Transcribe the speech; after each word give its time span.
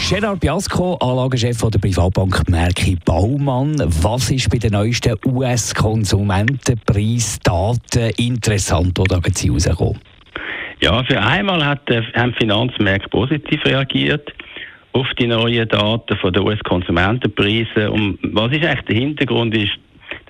Gerard 0.00 0.40
Biasco, 0.40 0.96
Anlagechef 1.00 1.58
der 1.70 1.78
Privatbank 1.78 2.48
Merki 2.48 2.96
Baumann. 3.04 3.76
Was 4.02 4.30
ist 4.30 4.48
bei 4.50 4.56
den 4.58 4.72
neuesten 4.72 5.16
US-Konsumentenpreisdaten 5.24 8.10
interessant, 8.18 8.98
die 8.98 9.04
da 9.04 9.16
rauskommen? 9.16 9.98
Ja, 10.80 11.04
für 11.04 11.20
einmal 11.20 11.64
hat 11.64 11.88
der, 11.88 12.04
haben 12.14 12.34
Finanzmärkte 12.34 13.08
positiv 13.08 13.64
reagiert 13.64 14.32
auf 14.92 15.06
die 15.18 15.26
neuen 15.26 15.68
Daten 15.68 16.16
von 16.16 16.32
den 16.32 16.42
US-Konsumentenpreisen. 16.42 17.88
Und 17.88 18.18
was 18.22 18.52
ist 18.52 18.64
eigentlich 18.64 18.86
der 18.86 18.96
Hintergrund? 18.96 19.54
Ist 19.56 19.72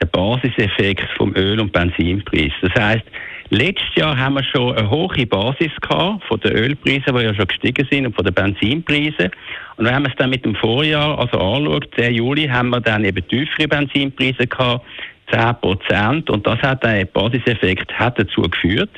der 0.00 0.06
Basiseffekt 0.06 1.08
vom 1.16 1.34
Öl- 1.34 1.60
und 1.60 1.72
Benzinpreis. 1.72 2.52
Das 2.60 2.74
heißt, 2.74 3.04
letztes 3.52 3.94
Jahr 3.94 4.16
haben 4.16 4.34
wir 4.34 4.44
schon 4.44 4.76
eine 4.76 4.90
hohe 4.90 5.26
Basis 5.26 5.72
gehabt 5.80 6.24
von 6.24 6.40
den 6.40 6.52
Ölpreisen, 6.52 7.14
die 7.14 7.22
ja 7.22 7.34
schon 7.34 7.46
gestiegen 7.46 7.86
sind, 7.90 8.06
und 8.06 8.16
von 8.16 8.24
den 8.24 8.34
Benzinpreisen. 8.34 9.30
Und 9.76 9.84
wenn 9.84 9.94
man 9.94 10.06
es 10.06 10.16
dann 10.16 10.30
mit 10.30 10.44
dem 10.44 10.54
Vorjahr 10.54 11.18
also 11.18 11.38
anschaut, 11.38 11.88
10 11.96 12.14
Juli, 12.14 12.48
haben 12.48 12.70
wir 12.70 12.80
dann 12.80 13.04
eben 13.04 13.26
tiefere 13.28 13.68
Benzinpreise 13.68 14.46
gehabt, 14.46 14.86
10 15.30 15.54
Prozent. 15.60 16.30
Und 16.30 16.46
das 16.46 16.60
hat 16.60 16.84
ein 16.84 17.06
Basiseffekt 17.12 17.92
hat 17.92 18.18
dazu 18.18 18.42
geführt, 18.42 18.90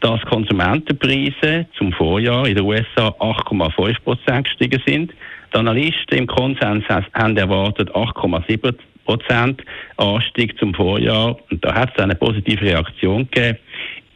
dass 0.00 0.20
Konsumentenpreise 0.22 1.66
zum 1.76 1.92
Vorjahr 1.92 2.46
in 2.46 2.54
den 2.54 2.64
USA 2.64 3.08
8,5 3.18 3.96
Prozent 4.04 4.44
gestiegen 4.46 4.82
sind. 4.86 5.12
Die 5.52 5.58
Analysten 5.58 6.18
im 6.18 6.26
Konsens 6.26 6.84
haben 6.88 7.36
erwartet 7.36 7.90
8,7 7.90 8.74
Prozent 9.04 9.62
Anstieg 9.96 10.58
zum 10.58 10.74
Vorjahr. 10.74 11.36
Und 11.50 11.64
da 11.64 11.74
hat 11.74 11.92
es 11.94 12.02
eine 12.02 12.14
positive 12.14 12.60
Reaktion 12.60 13.28
gegeben 13.30 13.58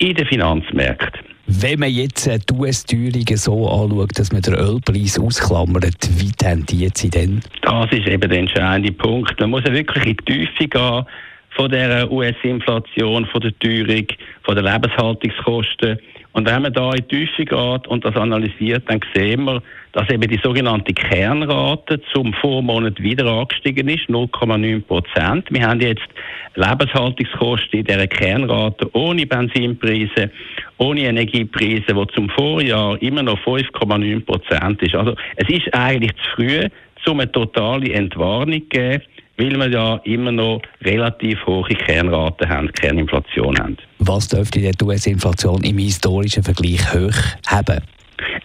in 0.01 0.15
den 0.15 0.27
Finanzmärkten. 0.27 1.21
Wenn 1.47 1.81
man 1.81 1.91
jetzt 1.91 2.27
die 2.27 2.55
US-Teuerungen 2.55 3.37
so 3.37 3.69
anschaut, 3.69 4.19
dass 4.19 4.33
man 4.33 4.41
den 4.41 4.55
Ölpreis 4.55 5.19
ausklammert, 5.19 6.09
wie 6.17 6.31
tendiert 6.31 6.97
sie 6.97 7.11
denn? 7.11 7.41
Das 7.63 7.91
ist 7.91 8.07
eben 8.07 8.31
der 8.31 8.39
entscheidende 8.39 8.93
Punkt. 8.93 9.39
Man 9.41 9.51
muss 9.51 9.65
ja 9.65 9.73
wirklich 9.73 10.07
in 10.07 10.17
die 10.17 10.47
Tiefe 10.47 10.69
gehen 10.69 11.05
von 11.51 11.71
der 11.71 12.11
US-Inflation, 12.11 13.27
von 13.27 13.41
der 13.41 13.59
Teuerung, 13.59 14.07
von 14.43 14.57
den 14.57 14.65
Lebenshaltungskosten. 14.65 15.99
Und 16.33 16.49
wenn 16.49 16.63
man 16.63 16.73
da 16.73 16.93
in 16.93 17.05
die 17.09 17.27
Tiefe 17.27 17.45
geht 17.45 17.87
und 17.89 18.05
das 18.05 18.15
analysiert, 18.15 18.85
dann 18.87 19.01
sehen 19.13 19.45
wir, 19.45 19.61
dass 19.93 20.09
eben 20.11 20.29
die 20.31 20.39
sogenannte 20.43 20.93
Kernrate 20.93 22.01
zum 22.13 22.33
Vormonat 22.35 23.03
wieder 23.03 23.27
angestiegen 23.27 23.89
ist, 23.89 24.09
0,9 24.09 24.81
Prozent. 24.83 25.47
Wir 25.51 25.67
haben 25.67 25.81
jetzt 25.81 26.07
Lebenshaltungskosten 26.55 27.81
in 27.81 27.85
dieser 27.85 28.07
Kernrate 28.07 28.89
ohne 28.93 29.27
Benzinpreise, 29.27 30.31
ohne 30.79 31.01
Energiepreise, 31.01 31.95
die 31.95 32.07
zum 32.15 32.29
Vorjahr 32.31 33.01
immer 33.03 33.25
noch 33.25 33.41
5,9 33.41 34.25
Prozent 34.25 34.81
ist. 34.83 34.95
Also 34.95 35.17
es 35.35 35.49
ist 35.49 35.75
eigentlich 35.75 36.13
zu 36.13 36.31
früh, 36.37 36.69
um 37.09 37.19
eine 37.19 37.33
totale 37.33 37.93
Entwarnung 37.93 38.63
zu 38.63 38.69
geben 38.69 39.03
weil 39.41 39.57
wir 39.57 39.71
ja 39.71 40.01
immer 40.05 40.33
noch 40.33 40.61
relativ 40.83 41.45
hohe 41.47 41.75
Kernraten 41.75 42.49
haben, 42.49 42.71
Kerninflation 42.73 43.59
haben. 43.59 43.77
Was 43.99 44.29
dürfte 44.29 44.61
die 44.61 44.85
US-Inflation 44.85 45.63
im 45.65 45.79
historischen 45.79 46.43
Vergleich 46.43 46.93
hoch 46.93 47.17
haben? 47.47 47.81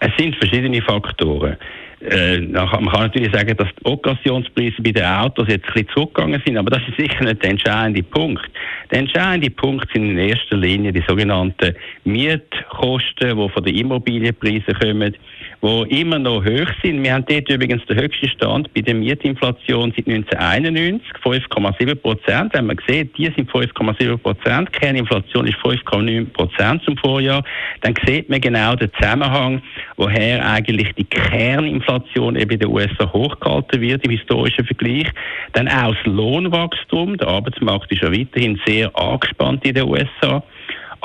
Es 0.00 0.10
sind 0.18 0.34
verschiedene 0.36 0.80
Faktoren. 0.80 1.56
Äh, 2.00 2.40
man 2.40 2.68
kann 2.68 2.84
natürlich 2.84 3.32
sagen, 3.32 3.56
dass 3.56 3.68
die 3.78 3.86
Okkasionspreise 3.86 4.82
bei 4.82 4.92
den 4.92 5.04
Autos 5.04 5.48
jetzt 5.48 5.66
ein 5.66 5.72
bisschen 5.72 5.88
zurückgegangen 5.94 6.42
sind, 6.44 6.56
aber 6.56 6.70
das 6.70 6.82
ist 6.88 6.96
sicher 6.98 7.24
nicht 7.24 7.42
der 7.42 7.50
entscheidende 7.50 8.02
Punkt. 8.02 8.46
Der 8.90 9.00
entscheidende 9.00 9.50
Punkt 9.50 9.90
sind 9.92 10.10
in 10.10 10.18
erster 10.18 10.56
Linie 10.56 10.92
die 10.92 11.02
sogenannten 11.06 11.74
Mietkosten, 12.04 13.36
die 13.36 13.48
von 13.48 13.64
den 13.64 13.74
Immobilienpreisen 13.74 14.74
kommen 14.74 15.14
die 15.62 16.00
immer 16.00 16.18
noch 16.18 16.44
hoch 16.44 16.70
sind. 16.82 17.02
Wir 17.02 17.14
haben 17.14 17.24
dort 17.28 17.48
übrigens 17.48 17.84
den 17.86 18.00
höchsten 18.00 18.28
Stand 18.28 18.72
bei 18.74 18.82
der 18.82 18.94
Mietinflation 18.94 19.92
seit 19.96 20.06
1991, 20.06 21.02
5,7 21.24 21.94
Prozent. 21.96 22.54
Wenn 22.54 22.66
man 22.66 22.78
sieht, 22.86 23.16
die 23.16 23.32
sind 23.34 23.50
5,7 23.50 24.16
Prozent, 24.18 24.72
Kerninflation 24.72 25.46
ist 25.46 25.56
5,9 25.58 26.26
Prozent 26.26 26.82
zum 26.84 26.96
Vorjahr, 26.98 27.42
dann 27.80 27.94
sieht 28.06 28.28
man 28.28 28.40
genau 28.40 28.74
den 28.76 28.90
Zusammenhang, 29.00 29.62
woher 29.96 30.46
eigentlich 30.48 30.92
die 30.94 31.04
Kerninflation 31.04 32.36
eben 32.36 32.50
in 32.50 32.58
den 32.60 32.68
USA 32.68 33.10
hochgehalten 33.12 33.80
wird 33.80 34.04
im 34.04 34.10
historischen 34.10 34.66
Vergleich. 34.66 35.08
Dann 35.52 35.68
auch 35.68 35.94
das 35.94 36.06
Lohnwachstum, 36.06 37.16
der 37.16 37.28
Arbeitsmarkt 37.28 37.90
ist 37.90 38.02
ja 38.02 38.12
weiterhin 38.12 38.60
sehr 38.66 38.75
angespannt 38.84 39.64
in 39.64 39.74
den 39.74 39.88
USA 39.88 40.42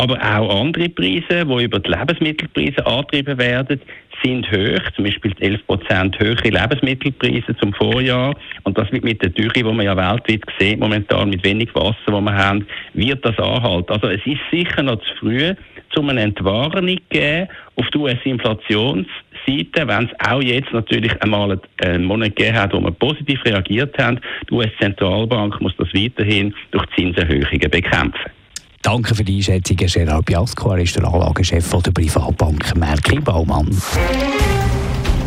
aber 0.02 0.16
auch 0.16 0.62
andere 0.62 0.90
Preise, 0.90 1.46
die 1.46 1.64
über 1.64 1.80
die 1.80 1.92
Lebensmittelpreise 1.92 2.86
angetrieben 2.86 3.38
werden, 3.38 3.82
sind 4.24 4.50
hoch, 4.52 4.92
zum 4.96 5.06
Beispiel 5.06 5.34
11 5.40 5.68
Prozent 5.68 6.20
höhere 6.20 6.50
Lebensmittelpreise 6.50 7.56
zum 7.58 7.74
Vorjahr. 7.74 8.36
Und 8.64 8.78
das 8.78 8.92
mit, 8.92 9.22
der 9.22 9.30
Dürre, 9.30 9.54
die 9.54 9.64
man 9.64 9.82
ja 9.82 9.96
weltweit 9.96 10.42
sieht, 10.60 10.80
momentan 10.80 11.30
mit 11.30 11.44
wenig 11.44 11.74
Wasser, 11.76 11.96
wo 12.08 12.22
wir 12.22 12.34
haben, 12.34 12.66
wird 12.94 13.26
das 13.26 13.38
anhalten. 13.40 13.92
Also 13.92 14.08
es 14.08 14.26
ist 14.26 14.40
sicher 14.52 14.84
noch 14.84 15.00
zu 15.02 15.16
früh, 15.20 15.54
um 15.98 16.10
eine 16.10 16.22
Entwarnung 16.22 16.98
zu 16.98 17.04
geben 17.10 17.48
auf 17.76 17.86
die 17.94 17.98
US-Inflationsseite, 17.98 19.88
wenn 19.88 20.06
es 20.06 20.28
auch 20.30 20.42
jetzt 20.42 20.72
natürlich 20.72 21.22
einmal 21.22 21.60
einen 21.84 22.06
Monat 22.06 22.36
gegeben 22.36 22.58
hat, 22.58 22.74
wo 22.74 22.80
wir 22.80 22.92
positiv 22.92 23.44
reagiert 23.46 23.98
haben. 23.98 24.20
Die 24.50 24.54
US-Zentralbank 24.54 25.60
muss 25.62 25.76
das 25.78 25.88
weiterhin 25.94 26.54
durch 26.72 26.86
Zinserhöhungen 26.96 27.70
bekämpfen. 27.70 28.32
Danke 28.82 29.14
für 29.14 29.24
die 29.24 29.38
Einschätzung, 29.38 29.78
Gerard 29.78 30.26
Biasco. 30.26 30.72
Er 30.72 30.80
ist 30.80 30.96
der 30.96 31.06
Anlagechef 31.06 31.70
der 31.70 31.92
Privatbank 31.92 32.76
Merki 32.76 33.20
Baumann. 33.20 33.70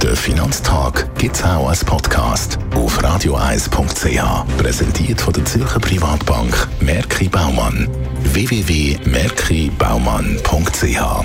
Der 0.03 0.16
Finanztag 0.16 1.09
gibt 1.16 1.37
es 1.37 1.44
auch 1.44 1.69
als 1.69 1.84
Podcast 1.84 2.59
auf 2.75 3.00
radioeis.ch. 3.03 4.59
Präsentiert 4.59 5.20
von 5.20 5.32
der 5.32 5.44
Zürcher 5.47 5.81
Privatbank 5.81 6.69
Merki 6.81 7.28
Baumann. 7.28 7.88
www.merkibaumann.ch 8.25 11.25